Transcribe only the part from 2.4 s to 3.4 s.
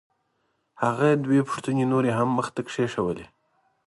ته وغورځولې.